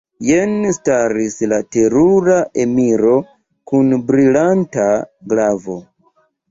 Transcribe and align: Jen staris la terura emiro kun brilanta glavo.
Jen 0.27 0.53
staris 0.77 1.35
la 1.51 1.59
terura 1.75 2.39
emiro 2.65 3.15
kun 3.75 3.95
brilanta 4.11 4.93
glavo. 5.35 5.83